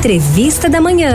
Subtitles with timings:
[0.00, 1.12] Entrevista da Manhã.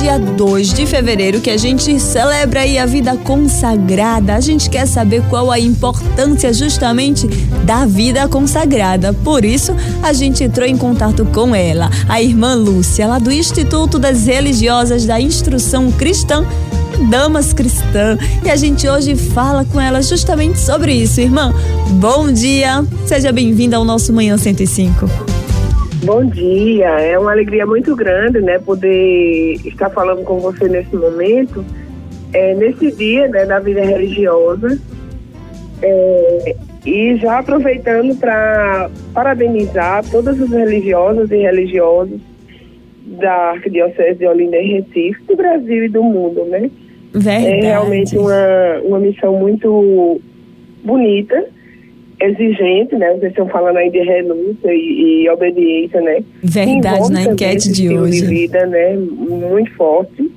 [0.00, 4.34] dia 2 de fevereiro que a gente celebra aí a vida consagrada.
[4.34, 7.26] A gente quer saber qual a importância justamente
[7.64, 9.12] da vida consagrada.
[9.12, 13.98] Por isso, a gente entrou em contato com ela, a irmã Lúcia, lá do Instituto
[13.98, 16.46] das Religiosas da Instrução Cristã
[17.10, 18.16] Damas Cristã.
[18.44, 21.52] E a gente hoje fala com ela justamente sobre isso, irmã.
[22.00, 25.06] Bom dia, seja bem-vinda ao nosso Manhã 105.
[26.04, 31.64] Bom dia, é uma alegria muito grande, né, poder estar falando com você nesse momento,
[32.32, 34.78] é, nesse dia, né, da vida religiosa,
[35.80, 42.20] é, e já aproveitando para parabenizar todas as religiosas e religiosos
[43.06, 46.70] da Arquidiocese de Olinda e Recife, do Brasil e do mundo, né?
[47.14, 47.46] Verdade.
[47.46, 50.20] É realmente uma, uma missão muito
[50.82, 51.46] bonita
[52.20, 53.10] exigente, né?
[53.14, 56.22] Vocês estão falando aí de renúncia e, e obediência, né?
[56.42, 58.22] Verdade, na enquete de hoje.
[58.22, 58.96] de vida, né?
[58.96, 60.30] Muito forte,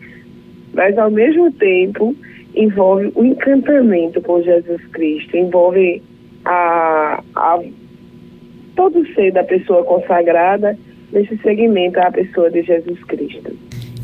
[0.73, 2.16] mas ao mesmo tempo
[2.56, 6.02] envolve o encantamento por Jesus Cristo, envolve
[6.44, 7.59] a, a
[8.75, 10.78] todo ser da pessoa consagrada
[11.12, 13.52] nesse segmento à pessoa de Jesus Cristo.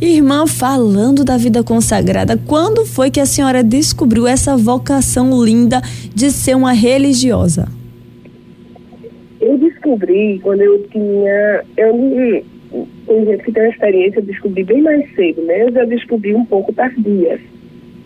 [0.05, 5.81] Irmã, falando da vida consagrada, quando foi que a senhora descobriu essa vocação linda
[6.13, 7.67] de ser uma religiosa?
[9.39, 11.63] Eu descobri quando eu tinha.
[11.77, 12.43] Eu
[13.05, 15.63] tem gente que tem uma experiência, eu descobri bem mais cedo, né?
[15.63, 17.39] Eu já descobri um pouco tardia.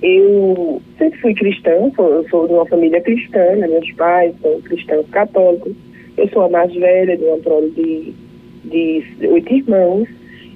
[0.02, 3.68] Eu sempre fui cristã, sou, sou de uma família cristã, né?
[3.68, 5.74] meus pais são cristãos católicos.
[6.18, 8.14] Eu sou a mais velha de uma prole de,
[8.70, 10.08] de oito irmãos.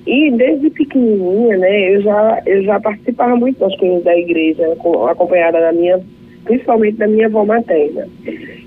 [0.06, 4.76] E desde pequenininha, né, eu já, eu já participava muito das coisas da igreja,
[5.10, 6.00] acompanhada da minha,
[6.44, 8.08] principalmente da minha avó materna.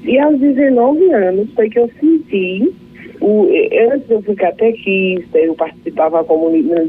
[0.05, 2.73] E aos 19 anos foi que eu senti,
[3.21, 3.49] o,
[3.91, 6.25] antes eu fui catequista, eu participava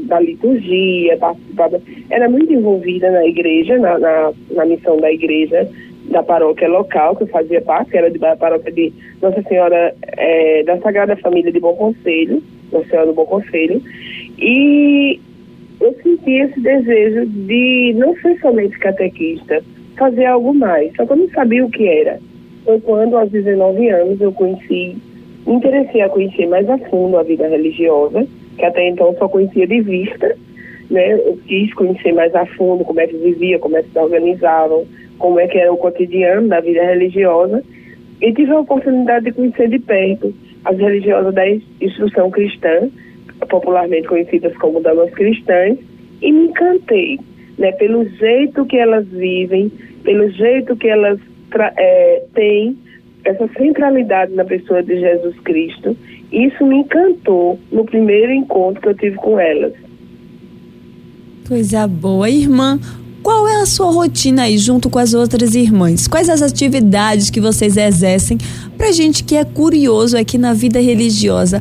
[0.04, 1.80] da liturgia, participava,
[2.10, 5.68] era muito envolvida na igreja, na, na, na missão da igreja,
[6.10, 9.92] da paróquia local, que eu fazia parte, que era de, da paróquia de Nossa Senhora
[10.02, 12.40] é, da Sagrada Família de Bom Conselho,
[12.72, 13.82] Nossa Senhora do Bom Conselho,
[14.38, 15.20] e
[15.80, 19.62] eu senti esse desejo de não ser somente catequista,
[19.96, 22.18] fazer algo mais, só que eu não sabia o que era.
[22.64, 24.96] Foi quando, aos 19 anos, eu conheci,
[25.46, 29.66] me interessei a conhecer mais a fundo a vida religiosa, que até então só conhecia
[29.66, 30.36] de vista,
[30.90, 31.12] né?
[31.12, 34.84] Eu quis conhecer mais a fundo como é que vivia, como é que se organizavam,
[35.18, 37.62] como é que era o cotidiano da vida religiosa,
[38.20, 40.34] e tive a oportunidade de conhecer de perto
[40.66, 41.48] as religiosas da
[41.80, 42.88] instrução cristã,
[43.48, 45.78] popularmente conhecidas como damas cristãs,
[46.20, 47.18] e me encantei,
[47.56, 49.70] né, pelo jeito que elas vivem,
[50.02, 51.18] pelo jeito que elas
[51.76, 52.76] é, têm
[53.24, 55.96] essa centralidade na pessoa de Jesus Cristo.
[56.32, 59.72] Isso me encantou no primeiro encontro que eu tive com elas.
[61.46, 62.78] Coisa boa, irmã.
[63.26, 66.06] Qual é a sua rotina aí junto com as outras irmãs?
[66.06, 68.38] Quais as atividades que vocês exercem
[68.78, 71.60] pra gente que é curioso aqui na vida religiosa?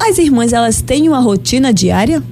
[0.00, 2.22] As irmãs, elas têm uma rotina diária?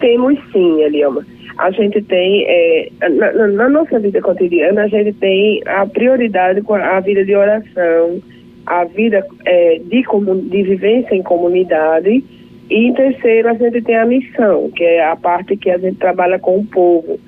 [0.00, 1.24] Temos sim, Elioma.
[1.58, 6.74] A gente tem, é, na, na, nossa vida cotidiana, a gente tem a prioridade com
[6.74, 8.20] a vida de oração,
[8.66, 10.04] a vida é, de,
[10.50, 12.24] de vivência em comunidade.
[12.70, 15.98] E em terceiro, a gente tem a missão, que é a parte que a gente
[15.98, 17.18] trabalha com o povo.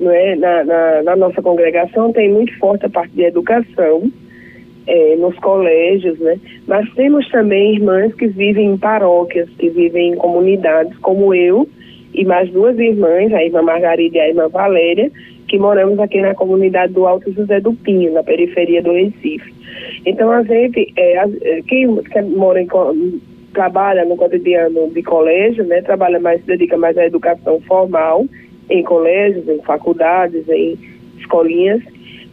[0.00, 0.36] Não é?
[0.36, 4.10] na, na, na nossa congregação tem muito forte a parte de educação,
[4.88, 6.38] é, nos colégios, né?
[6.66, 11.68] Mas temos também irmãs que vivem em paróquias, que vivem em comunidades, como eu
[12.14, 15.10] e mais duas irmãs, a irmã Margarida e a irmã Valéria,
[15.46, 19.52] que moramos aqui na comunidade do Alto José do Pinho, na periferia do Recife.
[20.06, 21.86] Então, a gente, é, é quem
[22.34, 22.66] mora em,
[23.52, 28.26] trabalha no cotidiano de colégio, né, trabalha mais, se dedica mais à educação formal,
[28.70, 30.78] em colégios, em faculdades, em
[31.18, 31.82] escolinhas,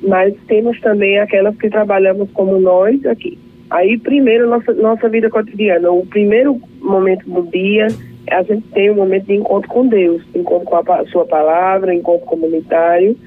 [0.01, 3.38] mas temos também aquelas que trabalhamos como nós aqui.
[3.69, 5.89] Aí, primeiro, nossa, nossa vida cotidiana.
[5.91, 7.88] O primeiro momento do dia,
[8.29, 12.25] a gente tem um momento de encontro com Deus, encontro com a sua palavra, encontro
[12.27, 13.18] comunitário.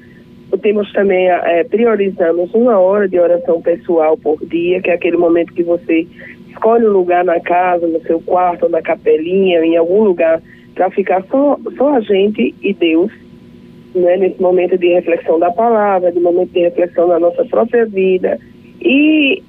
[0.61, 5.53] Temos também, é, priorizamos uma hora de oração pessoal por dia, que é aquele momento
[5.53, 6.07] que você
[6.49, 10.41] escolhe um lugar na casa, no seu quarto, na capelinha, em algum lugar,
[10.75, 13.11] para ficar só, só a gente e Deus
[13.95, 18.39] né, nesse momento de reflexão da palavra, de momento de reflexão da nossa própria vida
[18.81, 19.41] e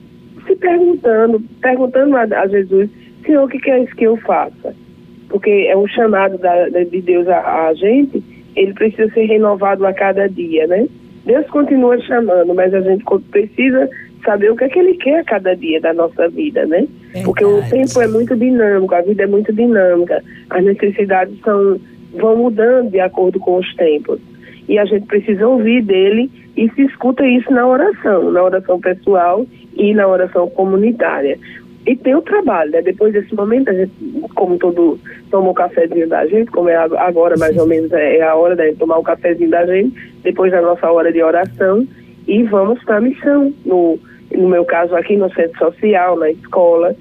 [0.46, 2.90] se perguntando, perguntando a, a Jesus,
[3.24, 4.74] Senhor, o que, que isso que eu faça?
[5.28, 8.22] Porque é um chamado da, de Deus a, a, gente,
[8.56, 10.88] ele precisa ser renovado a cada dia, né?
[11.24, 13.88] Deus continua chamando, mas a gente precisa
[14.24, 16.86] saber o que é que Ele quer a cada dia da nossa vida, né?
[17.00, 17.24] Verdade.
[17.24, 21.78] Porque o tempo é muito dinâmico, a vida é muito dinâmica, as necessidades são
[22.14, 24.20] vão mudando de acordo com os tempos.
[24.68, 29.46] E a gente precisa ouvir dele e se escuta isso na oração, na oração pessoal
[29.74, 31.38] e na oração comunitária.
[31.86, 32.82] E tem o trabalho, né?
[32.82, 33.92] Depois desse momento, a gente,
[34.34, 34.98] como todo
[35.30, 38.54] toma o cafezinho da gente, como é agora mais ou menos é, é a hora
[38.54, 41.86] de tomar o cafezinho da gente, depois da nossa hora de oração,
[42.28, 43.52] e vamos para a missão.
[43.64, 43.98] No,
[44.32, 46.94] no meu caso aqui no centro social, na escola,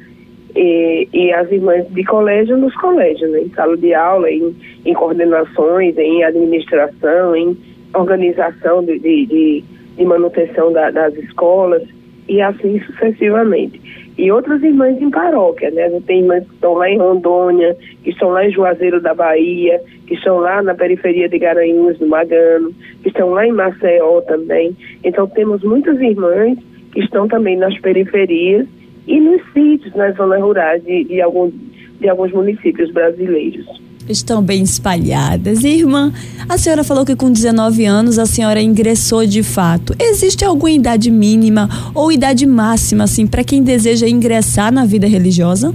[0.56, 3.42] e, e as irmãs de colégio nos colégios, né?
[3.42, 4.56] em sala de aula, em,
[4.86, 7.58] em coordenações, em administração, em
[7.94, 9.64] organização de, de, de,
[9.96, 11.84] de manutenção da, das escolas
[12.28, 13.80] e assim sucessivamente.
[14.18, 15.90] E outras irmãs em paróquia, né?
[16.06, 20.14] Tem irmãs que estão lá em Rondônia, que estão lá em Juazeiro da Bahia, que
[20.14, 24.76] estão lá na periferia de Garanhuns, no Magano, que estão lá em Maceió também.
[25.04, 26.58] Então temos muitas irmãs
[26.92, 28.68] que estão também nas periferias
[29.08, 31.52] e nos sítios, nas zonas rurais de, de, algum,
[32.00, 33.66] de alguns municípios brasileiros
[34.12, 35.64] estão bem espalhadas.
[35.64, 36.12] Irmã,
[36.48, 39.94] a senhora falou que com 19 anos a senhora ingressou de fato.
[40.00, 45.74] Existe alguma idade mínima ou idade máxima, assim, para quem deseja ingressar na vida religiosa?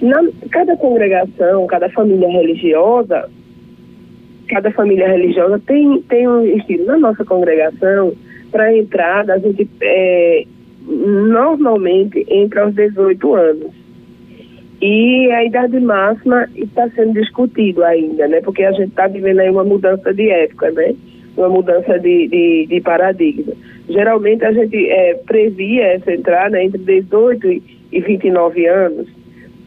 [0.00, 3.28] Na, cada congregação, cada família religiosa,
[4.48, 6.86] cada família religiosa tem, tem um estilo.
[6.86, 8.12] Na nossa congregação,
[8.54, 10.44] para entrada, a gente é,
[10.86, 13.72] normalmente entra aos 18 anos.
[14.80, 18.40] E a idade máxima está sendo discutido ainda, né?
[18.42, 20.94] Porque a gente está vivendo aí uma mudança de época, né?
[21.36, 23.54] Uma mudança de, de, de paradigma.
[23.88, 27.60] Geralmente a gente é, previa essa entrada entre 18
[27.90, 29.08] e 29 anos,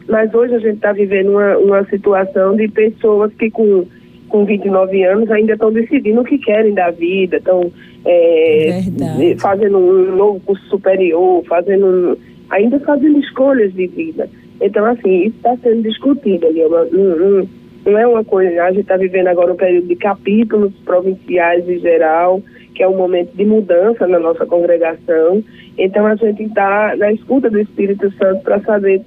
[0.08, 3.86] mas hoje a gente está vivendo uma, uma situação de pessoas que com,
[4.30, 7.72] com 29 anos ainda estão decidindo o que querem da vida, estão
[8.06, 8.82] é,
[9.40, 12.18] fazendo um novo curso superior, fazendo
[12.50, 14.30] ainda fazendo escolhas de vida.
[14.62, 16.64] Então, assim, isso está sendo discutido ali.
[16.64, 17.48] Uma, não,
[17.86, 18.64] não, é uma coisa.
[18.64, 22.42] A gente está vivendo agora um período de capítulos provinciais em geral,
[22.74, 25.44] que é um momento de mudança na nossa congregação.
[25.78, 29.02] Então, a gente está na escuta do Espírito Santo para saber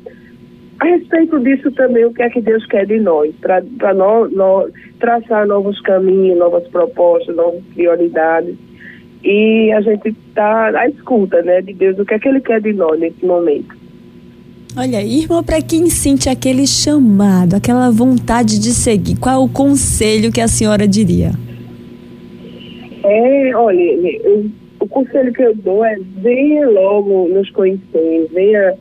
[0.81, 4.73] a respeito disso também o que é que Deus quer de nós, para nós, nós
[4.99, 8.55] traçar novos caminhos, novas propostas, novas prioridades.
[9.23, 12.62] E a gente está à escuta né, de Deus, o que é que Ele quer
[12.62, 13.77] de nós nesse momento.
[14.75, 20.33] Olha, irmã, para quem sente aquele chamado, aquela vontade de seguir, qual é o conselho
[20.33, 21.33] que a senhora diria?
[23.05, 24.47] É, olha, eu,
[24.79, 28.75] o conselho que eu dou é venha logo nos conhecer, venha,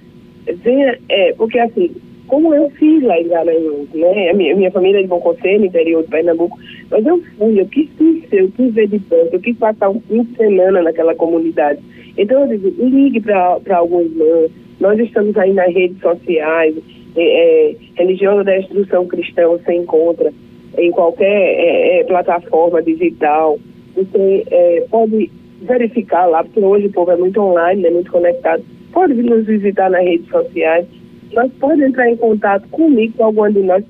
[0.54, 1.92] venha, é, porque assim,
[2.28, 4.30] como eu fiz lá em Garanhuns, né?
[4.30, 6.58] A minha, minha família é de Bom Conselho, interior de Pernambuco,
[6.90, 10.00] mas eu fui, eu quis conhecer, eu quis ver de perto, eu quis passar um
[10.02, 11.80] fim de semana naquela comunidade.
[12.18, 14.48] Então eu digo, ligue para algum irmão,
[14.80, 16.76] nós estamos aí nas redes sociais,
[17.16, 20.32] é, é, Religiosa da Instrução Cristã você encontra
[20.78, 23.60] em qualquer é, é plataforma digital.
[23.96, 25.30] Você é, pode
[25.62, 28.64] verificar lá, porque hoje o povo é muito online, é muito conectado.
[28.92, 30.86] Pode nos visitar nas redes sociais,
[31.34, 33.84] mas pode entrar em contato comigo, com alguma de nós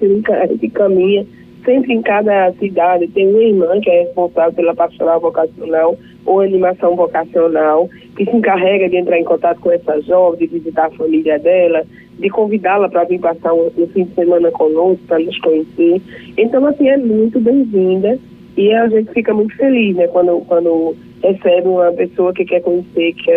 [0.60, 1.26] que caminha
[1.66, 6.96] sempre em cada cidade tem uma irmã que é responsável pela pastoral vocacional ou animação
[6.96, 11.40] vocacional, que se encarrega de entrar em contato com essa jovem, de visitar a família
[11.40, 11.84] dela,
[12.18, 16.02] de convidá-la para vir passar um, um, fim de semana conosco, para nos conhecer.
[16.38, 18.20] Então, assim, é muito bem-vinda
[18.58, 23.14] e a gente fica muito feliz, né, quando, quando recebe uma pessoa que quer conhecer,
[23.14, 23.32] que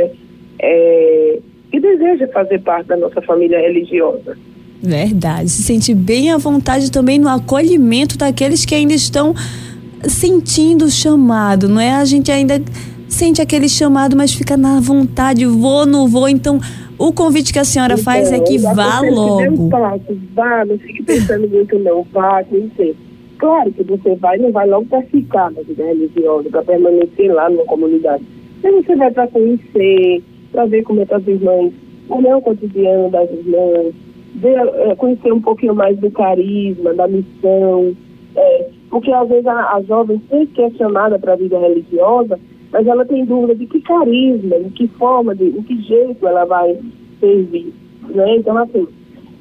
[0.58, 1.38] é,
[1.72, 4.36] que deseja fazer parte da nossa família religiosa.
[4.82, 5.48] Verdade.
[5.48, 9.34] Se sente bem à vontade também no acolhimento daqueles que ainda estão
[10.02, 11.92] sentindo o chamado, não é?
[11.92, 12.60] A gente ainda
[13.08, 16.28] sente aquele chamado, mas fica na vontade, vou, não vou.
[16.28, 16.60] Então,
[16.98, 19.70] o convite que a senhora então, faz é que vá logo.
[19.70, 22.44] Passo, vá, não fique pensando muito não, vá.
[23.38, 27.48] Claro que você vai, não vai logo para ficar na vida religiosa, para permanecer lá
[27.48, 28.22] numa comunidade.
[28.62, 30.22] Mas você vai para conhecer,
[30.52, 31.72] para ver como é que as irmãs,
[32.08, 33.94] como é o cotidiano das irmãs,
[34.34, 37.96] ver, é, conhecer um pouquinho mais do carisma, da missão,
[38.36, 42.38] é, porque às vezes a, a jovem sempre é chamada para a vida religiosa,
[42.70, 46.44] mas ela tem dúvida de que carisma, de que forma, de, de que jeito ela
[46.44, 46.78] vai
[47.20, 47.72] servir.
[48.08, 48.36] Né?
[48.36, 48.86] Então, assim,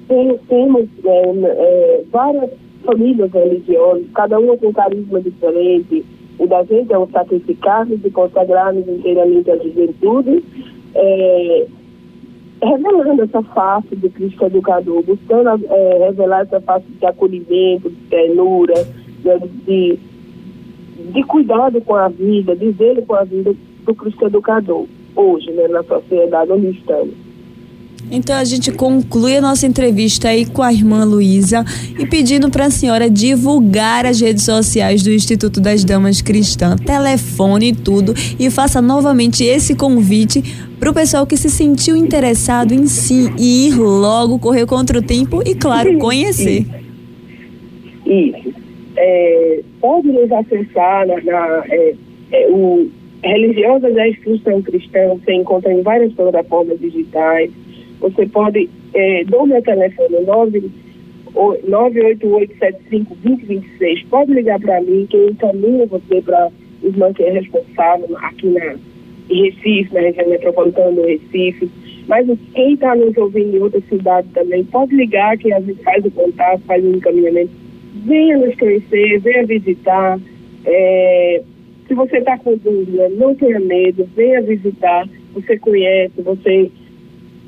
[0.08, 2.50] tem, temos é, é, várias
[2.84, 6.06] famílias religiosas, cada uma com um carisma diferente.
[6.40, 10.44] O da gente é o sacrificar-nos e consagrar-nos inteiramente à juventude.
[10.94, 11.68] É,
[12.64, 18.76] revelando essa face do Cristo educador, buscando é, revelar essa face de acolhimento, de ternura,
[19.24, 20.00] de, de,
[21.12, 23.54] de cuidado com a vida, de zelo com a vida
[23.86, 27.21] do Cristo Educador, hoje, né, na sociedade onde estamos.
[28.10, 31.64] Então a gente conclui a nossa entrevista aí com a irmã Luísa
[31.98, 37.70] e pedindo para a senhora divulgar as redes sociais do Instituto das Damas Cristãs, telefone
[37.70, 40.44] e tudo, e faça novamente esse convite
[40.80, 45.02] para o pessoal que se sentiu interessado em si e ir logo, correr contra o
[45.02, 46.62] tempo e, claro, conhecer.
[46.62, 46.82] Isso.
[48.06, 48.54] Isso.
[48.98, 51.96] É, pode nos acessar na, na é,
[52.32, 52.90] é, o
[53.24, 57.52] Religiosas da Instrução Cristã, você encontra em várias plataformas digitais
[58.02, 60.16] você pode, é, dou meu telefone,
[61.34, 66.52] 988752026, pode ligar para mim, que eu encaminho você para
[67.16, 68.76] que é responsável aqui na,
[69.30, 71.70] em Recife, na região metropolitana do Recife.
[72.08, 76.04] Mas quem está nos ouvindo em outra cidade também, pode ligar que a gente faz
[76.04, 77.52] o contato, faz o encaminhamento.
[78.04, 80.20] Venha nos conhecer, venha visitar.
[80.66, 81.44] É,
[81.88, 85.08] se você está com dúvida, não tenha medo, venha visitar.
[85.36, 86.72] Você conhece, você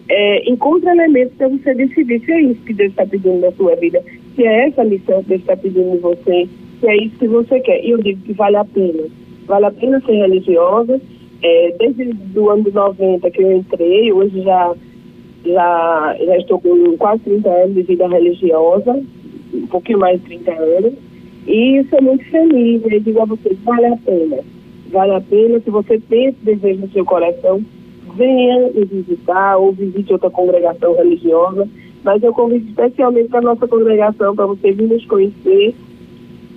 [0.09, 3.75] é, encontre elementos para você decidir se é isso que Deus está pedindo na sua
[3.75, 4.03] vida,
[4.35, 6.47] se é essa missão que Deus está pedindo em você,
[6.79, 7.83] se é isso que você quer.
[7.83, 9.03] E eu digo que vale a pena.
[9.45, 10.99] Vale a pena ser religiosa.
[11.41, 14.73] É, desde o ano de 90 que eu entrei, hoje já,
[15.45, 19.03] já, já estou com quase 30 anos de vida religiosa,
[19.53, 20.93] um pouquinho mais de 30 anos,
[21.45, 22.81] e sou muito feliz.
[22.89, 24.39] Eu digo a vocês, vale a pena.
[24.89, 27.61] Vale a pena se você tem esse desejo no seu coração,
[28.15, 31.67] venha me visitar ou visite outra congregação religiosa,
[32.03, 35.73] mas eu convido especialmente para a nossa congregação, para você vir nos conhecer,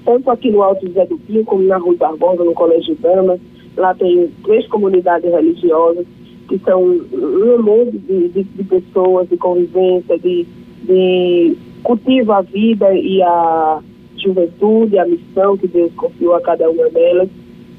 [0.05, 3.41] tanto aqui no Alto José do Pinho, como na Rua Barbosa, no Colégio Damas.
[3.77, 6.07] Lá tem três comunidades religiosas,
[6.49, 10.47] que são um amor de, de, de pessoas, de convivência, de,
[10.85, 13.81] de cultivo a vida e a
[14.17, 17.29] juventude, a missão que Deus confiou a cada uma delas.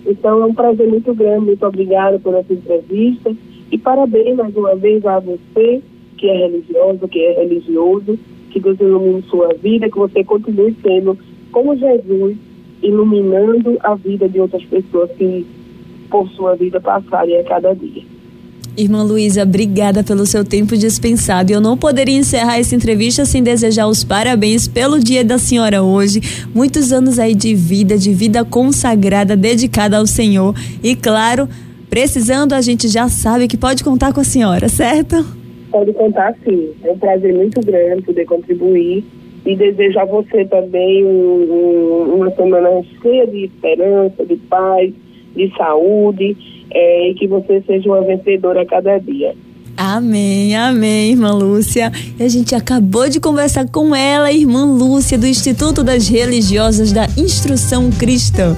[0.06, 3.34] Então é um prazer muito grande, muito obrigada por essa entrevista
[3.72, 5.82] e parabéns mais uma vez a você,
[6.18, 8.18] que é religiosa, que é religioso,
[8.50, 11.18] que Deus ilumine sua vida, que você continue sendo
[11.52, 12.38] como Jesus,
[12.82, 15.46] iluminando a vida de outras pessoas que,
[16.10, 18.04] por sua vida, passarem a cada dia.
[18.78, 21.52] Irmã Luísa, obrigada pelo seu tempo dispensado.
[21.52, 26.22] Eu não poderia encerrar essa entrevista sem desejar os parabéns pelo dia da senhora hoje.
[26.54, 30.54] Muitos anos aí de vida, de vida consagrada, dedicada ao Senhor.
[30.84, 31.50] E claro,
[31.90, 35.26] Precisando, a gente já sabe que pode contar com a senhora, certo?
[35.72, 36.72] Pode contar sim.
[36.84, 39.04] É um prazer muito grande poder contribuir
[39.46, 42.70] e desejo a você também um, um, uma semana
[43.02, 44.94] cheia de esperança, de paz,
[45.36, 46.36] de saúde
[46.72, 49.34] é, e que você seja uma vencedora a cada dia.
[49.78, 51.92] Amém, amém, irmã Lúcia.
[52.20, 57.06] E a gente acabou de conversar com ela, irmã Lúcia, do Instituto das Religiosas da
[57.16, 58.56] Instrução Cristã.